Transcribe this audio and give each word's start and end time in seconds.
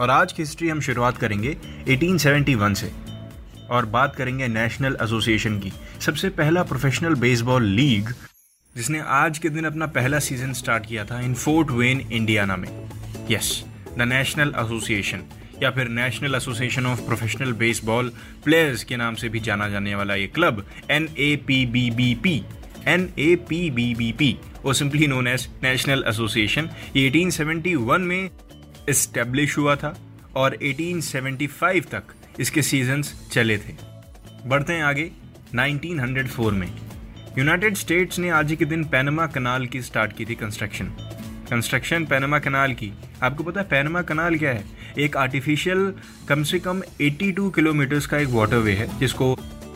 और 0.00 0.10
आज 0.10 0.32
की 0.32 0.42
हिस्ट्री 0.42 0.68
हम 0.68 0.80
शुरुआत 0.80 1.18
करेंगे 1.18 1.56
1871 1.88 2.74
से 2.74 2.90
और 3.70 3.86
बात 3.86 4.16
करेंगे 4.16 4.48
नेशनल 4.48 4.96
एसोसिएशन 5.02 5.58
की। 5.58 5.72
सबसे 6.00 6.28
पहला 6.30 6.62
प्रोफेशनल 6.62 7.14
बेसबॉल 7.20 7.64
लीग 7.64 8.12
जिसने 8.74 9.00
आज 9.16 9.38
के 9.38 9.48
दिन 9.48 9.64
अपना 9.64 9.86
पहला 9.96 10.18
सीज़न 10.18 10.52
स्टार्ट 10.52 10.86
किया 10.86 11.04
था 11.04 11.20
इन 11.20 11.34
फोर्ट 11.34 11.70
वेन 11.70 12.00
इंडियाना 12.00 12.56
में। 12.56 12.68
यस 13.30 13.64
द 13.98 14.02
नेशनल 14.02 14.52
एसोसिएशन 14.58 15.22
या 15.62 15.70
फिर 15.70 15.88
National 15.88 16.34
Association 16.34 16.86
of 16.86 17.06
Professional 17.06 17.52
Baseball 17.52 18.12
Players 18.44 18.84
के 18.84 18.96
नाम 18.96 19.14
से 19.14 19.28
भी 19.28 19.40
जाना 19.40 19.68
जाने 19.68 19.94
वाला 19.94 20.14
ये 20.14 20.26
club 20.26 20.64
N 20.90 21.08
A 21.18 21.34
P 21.46 21.64
B 21.66 21.90
B 21.90 22.14
P 22.14 22.42
N 22.86 23.08
A 23.18 23.34
P 23.48 23.70
B 23.70 23.94
B 23.94 24.12
P 24.12 24.36
और 24.64 24.74
simply 24.74 25.06
known 25.06 25.26
as 25.26 25.48
National 25.62 26.04
Association 26.08 26.68
ये 26.96 27.10
1871 27.10 27.98
में 28.00 28.30
इस्टेब्लिश 28.88 29.58
हुआ 29.58 29.76
था 29.76 29.96
और 30.34 30.58
1875 30.62 31.86
तक 31.86 32.02
इसके 32.40 32.62
सीजन्स 32.62 33.28
चले 33.32 33.58
थे। 33.58 33.74
बढ़ते 34.46 34.72
हैं 34.72 34.82
आगे 34.82 35.10
1904 35.54 36.52
में। 36.52 36.72
यूनाइटेड 37.38 37.74
स्टेट्स 37.74 38.18
ने 38.18 38.30
आज 38.30 38.50
ही 38.50 38.56
के 38.56 38.64
दिन 38.64 38.84
पैनमा 38.84 39.26
कनाल 39.26 39.66
की 39.66 39.82
स्टार्ट 39.82 40.16
की 40.16 40.24
थी 40.24 40.34
कंस्ट्रक्शन 40.34 40.84
कंस्ट्रक्शन 41.50 42.04
पैनमा 42.04 42.38
कनाल 42.38 42.72
की। 42.74 42.92
आपको 43.22 43.44
पता 43.44 43.60
है 43.60 43.68
पैनमा 43.68 44.02
कनाल 44.02 44.36
क्या 44.36 44.50
है? 44.50 44.64
एक 44.98 45.16
आर्टिफिशियल 45.16 45.92
कम 46.28 46.42
से 46.42 46.58
कम 46.58 46.82
82 47.00 47.50
किलोमीटर्स 47.54 48.06
का 48.06 48.18
एक 48.18 48.28
वाटरवे 48.28 48.72
है, 48.72 48.98
जिसको 48.98 49.34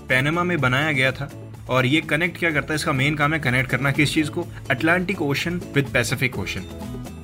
पैनमा 0.08 0.45
में 0.45 0.61
बनाया 0.61 0.92
गया 0.92 1.12
था 1.12 1.52
और 1.69 1.86
ये 1.86 2.00
कनेक्ट 2.00 2.39
क्या 2.39 2.50
करता 2.50 2.69
है? 2.69 2.74
इसका 2.74 2.92
मेन 2.92 3.14
काम 3.14 3.34
है 3.34 3.41
कनेक्ट 3.41 3.70
करना 3.70 3.92
किस 3.92 4.14
चीज़ 4.14 4.30
को? 4.30 4.47
Atlantic 4.70 5.22
Ocean 5.22 5.61
with 5.74 5.91
Pacific 5.92 6.39
Ocean 6.39 6.61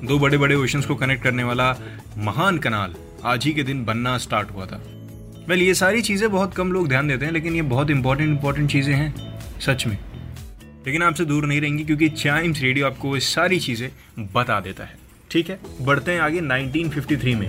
दो 0.03 0.19
बड़े 0.19 0.37
बड़े 0.37 0.55
ओशंस 0.55 0.85
को 0.85 0.95
कनेक्ट 0.95 1.23
करने 1.23 1.43
वाला 1.43 1.77
महान 2.17 2.57
कनाल 2.57 2.95
आज 3.23 3.45
ही 3.45 3.53
के 3.53 3.63
दिन 3.63 3.85
बनना 3.85 4.17
स्टार्ट 4.17 4.51
हुआ 4.51 4.65
था। 4.65 4.81
वेल 5.47 5.61
ये 5.61 5.73
सारी 5.73 6.01
चीज़ें 6.01 6.31
बहुत 6.31 6.53
कम 6.53 6.71
लोग 6.71 6.87
ध्यान 6.87 7.07
देते 7.07 7.25
हैं, 7.25 7.31
लेकिन 7.31 7.55
ये 7.55 7.61
बहुत 7.61 7.89
इंपॉर्टेंट 7.89 8.29
इंपॉर्टेंट 8.29 8.71
चीज़ें 8.71 8.95
हैं, 8.95 9.13
सच 9.59 9.87
में। 9.87 9.97
लेकिन 10.85 11.03
आपसे 11.03 11.25
दूर 11.25 11.45
नहीं 11.45 11.61
रहेंगी, 11.61 11.83
क्योंकि 11.83 12.09
चाइम्स 12.09 12.61
रेडियो 12.61 12.85
आपको 12.85 13.15
ये 13.15 13.19
सारी 13.19 13.59
चीज़ें 13.59 13.89
बता 14.19 14.59
देता 14.59 14.83
है। 14.83 14.97
ठीक 15.31 15.49
है? 15.49 15.59
बढ़ते 15.81 16.11
हैं 16.11 16.19
आगे 16.19 16.41
1953 16.41 17.35
में। 17.35 17.47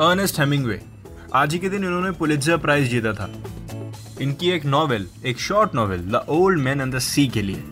अर्नेस्ट 0.00 0.40
हेमिंगवे 0.40 0.80
आज 1.34 1.52
ही 1.52 1.58
के 1.58 1.68
दिन 1.68 1.84
इन्होंने 1.84 2.10
पुलित्जर 2.10 2.56
प्राइज 2.56 2.90
जीता 2.90 3.12
था। 3.12 3.30
इनकी 4.20 4.50
एक 4.50 4.64
नॉवेल 4.64 5.08
एक 5.26 5.38
short 5.38 5.74
novel 5.74 6.00
the 6.00 6.14
Old 6.28 6.60
Man 6.60 6.80
and 6.80 6.94
the 6.94 6.98
Sea 6.98 7.26
के 7.28 7.42
लिए। 7.42 7.62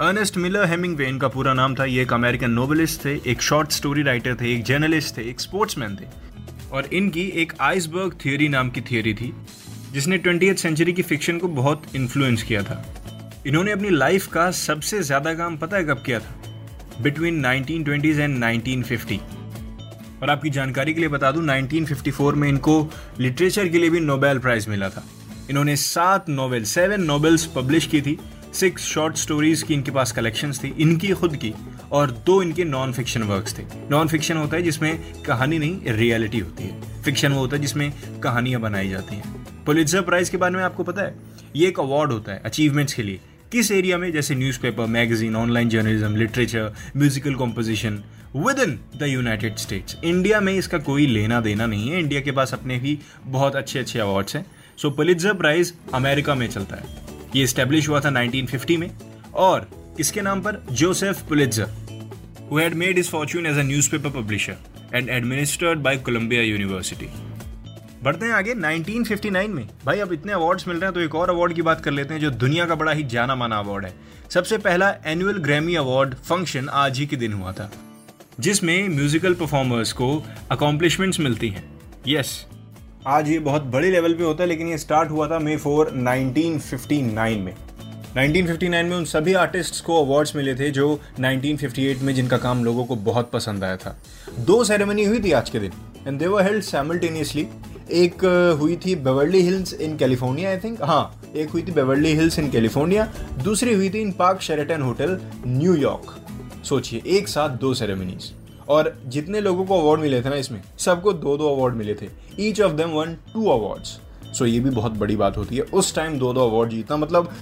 अर्नेस्ट 0.00 0.36
मिलर 0.36 0.64
हेमिंगवे 0.64 1.06
इनका 1.08 1.28
पूरा 1.28 1.52
नाम 1.54 1.74
था, 1.74 1.84
ये 1.84 2.02
एक 2.02 2.12
अमेरिकन 2.12 2.50
नोवेलिस्ट 2.50 3.04
थे, 3.04 3.14
एक 3.26 3.42
शॉर्ट 3.42 3.72
स्टोरी 3.72 4.02
राइटर 4.02 4.34
थे, 4.34 4.52
एक 4.54 4.64
जर्नलिस्ट 4.64 5.16
थे, 5.16 5.22
एक 5.22 5.40
स्पोर्ट्समैन 5.40 5.96
थे। 5.96 6.06
और 6.72 6.88
इनकी 6.94 7.22
एक 7.34 7.52
आइसबर्ग 7.60 8.18
थियोरी 8.24 8.48
नाम 8.48 8.70
की 8.70 8.80
थियोरी 8.80 9.14
थी, 9.14 9.32
जिसने 9.92 10.18
ट्वेंटी 10.18 10.52
सेंचुरी 10.54 10.92
की 10.92 11.02
फिक्शन 11.02 11.38
को 11.38 11.48
बहुत 11.48 11.82
इन्फ्लुएंस 11.96 12.42
किया 12.42 12.62
था। 12.62 12.82
इन्होंने 13.46 13.72
अपनी 13.72 13.90
लाइफ 13.90 14.26
का 14.26 14.50
सबसे 14.50 15.02
ज़्यादा 15.02 15.34
काम 15.34 15.56
पता 15.56 15.76
है 15.76 15.84
कब 15.84 16.02
किया 16.06 16.20
था? 16.20 16.34
बिटवीन 17.02 17.42
1920s 17.42 18.18
एंड 18.18 18.38
1950 18.38 19.20
और 20.22 20.30
आपकी 20.30 20.50
जानकारी 20.50 20.94
के 20.94 21.00
लिए 21.00 21.08
बता 21.08 21.30
दूँ 21.30 21.46
1954 21.46 22.34
में 22.34 22.48
इनको 22.48 22.80
लिटरेचर 23.20 23.68
के 23.68 23.78
लिए 23.78 23.90
भी 23.90 24.00
नोबेल 24.02 24.38
प्राइज 24.38 24.68
मिला 24.68 24.88
था। 24.88 25.04
इन्होंने 25.50 25.76
सात 25.80 26.28
नोवेल 26.28 26.64
सेवन 26.66 27.02
नोवेल्स 27.02 27.46
पब्लिश 27.46 27.86
की 27.86 28.00
थी। 28.02 28.18
सिक्स 28.56 28.84
शॉर्ट 28.84 29.16
स्टोरीज 29.16 29.62
की 29.62 29.74
इनके 29.74 29.90
पास 29.90 30.12
कलेक्शंस 30.12 30.64
थी, 30.64 30.74
इनकी 30.78 31.08
खुद 31.08 31.36
की, 31.36 31.52
और 31.92 32.10
दो 32.26 32.42
इनके 32.42 32.64
नॉन 32.64 32.92
फिक्शन 32.92 33.22
वर्क्स 33.22 33.58
थे। 33.58 33.62
नॉन 33.90 34.08
फिक्शन 34.08 34.36
होता 34.36 34.56
है 34.56 34.62
जिसमें 34.62 35.22
कहानी 35.22 35.58
नहीं 35.58 35.80
रियलिटी 35.86 36.38
होती 36.38 36.64
है। 36.64 37.02
फिक्शन 37.02 37.32
वो 37.32 37.38
होता 37.38 37.56
है 37.56 37.62
जिसमें 37.62 37.92
कहानियाँ 38.20 38.60
बनाई 38.60 38.88
जाती 38.88 39.14
हैं। 39.14 39.64
पुलित्जर 39.64 40.00
प्राइज 40.00 40.28
के 40.28 40.36
बारे 40.36 40.54
में 40.54 40.62
आपको 40.62 40.84
पता 40.84 41.02
है? 41.02 41.14
ये 41.56 41.68
एक 41.68 41.80
अवार्ड 41.80 42.12
होता 42.12 42.32
है 42.32 42.42
अचीवमेंट्स 42.44 42.94
के 42.94 43.02
लिए। 43.02 43.20
किस 43.52 43.70
एरिया 43.72 43.98
में? 43.98 44.10
जैसे 44.12 44.34
newspaper 44.34 44.86
magazine 44.86 45.36
online 45.36 45.68
journalism 45.68 46.16
literature 46.16 46.72
musical 46.96 47.34
composition 47.34 48.02
within 48.58 48.78
the 48.98 49.02
United 49.02 49.56
States 49.56 49.96
India 50.04 50.40
में 50.40 50.52
इसका 50.52 50.78
कोई 50.78 51.06
लेना 51.06 51.40
देना 51.40 51.66
नहीं 51.66 51.90
है। 51.90 51.98
इंडिया 51.98 52.20
के 52.20 52.32
पास 52.32 52.54
अपने 52.54 52.78
ही 52.78 52.98
बहुत 53.26 53.56
अच्छे 53.56 53.78
अच्छे 53.78 53.98
अवार्ड्स 53.98 54.36
हैं। 54.36 54.46
सो 54.78 54.90
पुलित्जर 54.90 55.34
प्राइज 55.34 55.74
अमेरिका 55.94 56.34
में 56.34 56.48
चलता 56.48 56.76
है। 56.76 57.15
ये 57.34 57.42
इस्टेब्लिश 57.44 57.88
हुआ 57.88 58.00
था 58.00 58.10
1950 58.10 58.76
में, 58.76 58.90
और 59.34 59.68
किसके 59.96 60.20
नाम 60.20 60.40
पर 60.40 60.62
Joseph 60.72 61.22
Pulitzer 61.22 61.68
who 62.48 62.58
had 62.58 62.74
made 62.80 62.98
his 62.98 63.08
fortune 63.12 63.46
as 63.50 63.56
a 63.56 63.62
newspaper 63.68 64.10
publisher 64.16 64.54
and 64.94 65.08
administered 65.10 65.80
by 65.86 65.94
Columbia 66.08 66.42
University. 66.48 67.08
बढ़ते 68.02 68.26
हैं 68.26 68.32
आगे 68.32 68.54
1959 68.54 69.48
में। 69.48 69.68
भाई, 69.86 69.98
अब 69.98 70.12
इतने 70.12 70.32
अवार्ड्स 70.32 70.68
मिल 70.68 70.76
रहे 70.76 70.86
हैं 70.86 70.94
तो 70.94 71.00
एक 71.00 71.14
और 71.14 71.30
अवार्ड 71.30 71.52
की 71.52 71.62
बात 71.62 71.80
कर 71.80 71.90
लेते 71.90 72.14
हैं, 72.14 72.20
जो 72.20 72.30
दुनिया 72.30 72.64
का 72.64 72.74
बड़ा 72.74 72.92
ही 72.92 73.02
जाना 73.04 73.34
माना 73.34 73.58
अवार्ड 73.58 73.84
है। 73.84 73.92
सबसे 74.30 74.58
पहला 74.58 74.94
एनुअल 75.06 75.38
ग्रैमी 75.38 75.74
अवार्ड 75.74 76.14
फ़ंक्शन 76.14 76.68
आज 76.68 76.98
ही 76.98 77.06
के 77.06 77.16
दिन 77.16 77.32
हुआ 77.32 77.52
था, 77.52 77.70
जिसमें 78.40 78.88
म्यूजिकल 78.88 79.34
परफॉर्मर्स 79.34 79.92
को 79.92 80.24
अकॉम्प्लिशमेंट्स 80.50 81.20
मिलती 81.20 81.48
हैं। 81.48 81.64
यस 82.08 82.46
आज 83.06 83.28
ये 83.30 83.38
बहुत 83.38 83.62
बड़े 83.62 83.90
लेवल 83.90 84.14
पे 84.14 84.24
होता 84.24 84.42
है, 84.42 84.48
लेकिन 84.48 84.68
ये 84.68 84.76
स्टार्ट 84.78 85.10
हुआ 85.10 85.26
था 85.28 85.38
मे 85.38 85.56
फोर 85.56 85.88
1959 85.88 87.36
में। 87.40 87.54
1959 88.16 88.84
में 88.84 88.96
उन 88.96 89.04
सभी 89.04 89.34
आर्टिस्ट्स 89.34 89.80
को 89.80 90.00
अवार्ड्स 90.04 90.34
मिले 90.36 90.54
थे 90.54 90.70
जो 90.70 90.88
1958 91.20 92.02
में 92.02 92.14
जिनका 92.14 92.38
काम 92.38 92.64
लोगों 92.64 92.84
को 92.84 92.96
बहुत 93.08 93.30
पसंद 93.30 93.64
आया 93.64 93.76
था। 93.76 93.96
दो 94.38 94.62
सेरेमनी 94.64 95.04
हुई 95.04 95.20
थी 95.24 95.32
आज 95.32 95.50
के 95.50 95.58
दिन 95.58 95.72
and 96.06 96.18
they 96.18 96.26
were 96.26 96.42
held 96.42 96.62
simultaneously 96.62 97.46
एक 97.96 98.24
हुई 98.60 98.76
थी 98.76 98.94
Beverly 98.96 99.40
Hills 99.40 99.74
in 99.74 99.96
California 99.96 100.50
I 100.50 100.58
think 100.58 100.82
हाँ 100.82 101.20
एक 101.36 101.50
हुई 101.50 101.62
थी 101.62 101.72
बेवर्ली 101.72 102.12
हिल्स 102.14 102.38
इन 102.38 102.50
कैलिफ़ोर्निया 102.50 103.08
दूसरी 103.44 103.74
हुई 103.74 103.90
थी 103.90 104.00
in 104.00 104.10
Park 104.18 104.40
Sheraton 104.40 104.82
Hotel 104.82 105.18
New York 105.46 106.64
सोचिए, 106.64 107.02
एक 107.06 107.28
साथ 107.28 107.56
दो 107.58 107.72
सेरेमनीज 107.74 108.32
और 108.68 108.96
जितने 109.06 109.40
लोगों 109.40 109.64
को 109.64 109.80
अवार्ड 109.80 110.00
मिले 110.00 110.20
थे 110.22 110.28
ना 110.28 110.36
इसमें, 110.36 110.62
सबको 110.78 111.12
दो 111.12 111.36
दो 111.36 111.54
अवार्ड 111.56 111.74
मिले 111.74 111.94
थे। 111.94 112.08
Each 112.40 112.60
of 112.60 112.72
them 112.72 112.90
one 112.90 113.14
two 113.34 113.48
awards 113.48 113.98
so 114.38 114.46
ये 114.46 114.60
भी 114.60 114.70
बहुत 114.70 114.92
बड़ी 114.92 115.16
बात 115.16 115.36
होती 115.36 115.56
है। 115.56 115.62
उस 115.62 115.94
टाइम 115.94 116.18
दो 116.18 116.32
दो 116.32 116.48
अवार्ड 116.48 116.70
जीतना 116.70 116.96
मतलब 116.96 117.34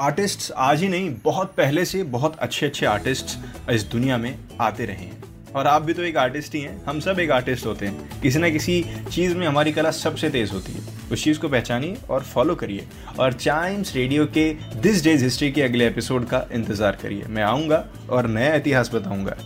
आर्टिस्ट्स 0.00 0.50
आज 0.56 0.82
ही 0.82 0.88
नहीं, 0.88 1.14
बहुत 1.24 1.54
पहले 1.56 1.84
से 1.84 2.02
बहुत 2.02 2.36
अच्छे 2.38 2.66
अच्छे 2.66 2.86
आर्टिस्ट 2.86 3.38
इस 3.70 3.84
दुनिया 3.84 4.18
में 4.18 4.38
आते 4.60 4.84
रहे 4.84 4.96
हैं। 4.96 5.22
और 5.56 5.66
आप 5.66 5.82
भी 5.82 5.92
तो 5.92 6.02
एक 6.02 6.16
आर्टिस्ट 6.16 6.54
ही 6.54 6.60
हैं। 6.60 6.84
हम 6.84 7.00
सब 7.00 7.20
एक 7.20 7.30
आर्टिस्ट 7.30 7.66
होते 7.66 7.86
हैं। 7.86 8.20
किसी 8.20 8.38
ना 8.38 8.48
किसी 8.48 8.84
चीज़ 9.10 9.34
में 9.36 9.46
हमारी 9.46 9.72
कला 9.72 9.90
सबसे 9.90 10.30
तेज़ 10.30 10.52
होती 10.52 10.72
है। 10.72 10.82
उस 11.12 11.24
चीज़ 11.24 11.38
को 11.38 11.48
पहचानिए 11.48 11.96
और 12.10 12.22
फॉलो 12.22 12.54
करिए। 12.54 12.86
और 13.18 13.32
चाइम्स 13.32 13.94
रेडियो 13.96 14.26
के 14.26 14.50
दिस 14.80 15.04
डेज़ 15.04 15.24
हिस्ट्री 15.24 15.50
के 15.52 15.62
अगले 15.62 15.86
एपिसोड 15.86 16.26
का 16.26 16.46
इंतज़ार 16.52 16.98
करिए। 17.02 17.24
मैं 17.28 17.42
आऊँगा 17.42 17.84
और 18.10 18.26
नया 18.26 18.54
इतिहास 18.54 18.94
बताऊँगा। 18.94 19.36